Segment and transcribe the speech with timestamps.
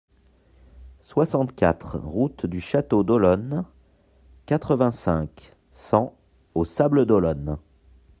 [1.03, 3.65] soixante-quatre route du Château d'Olonne,
[4.47, 6.17] quatre-vingt-cinq, cent
[6.55, 7.59] aux Sables-d'Olonne